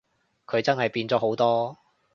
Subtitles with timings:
[0.47, 1.77] 佢真係變咗好多